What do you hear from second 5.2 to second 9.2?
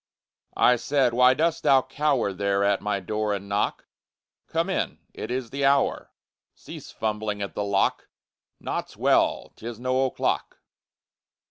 is the hour! Cease fumbling at the lock! Naught's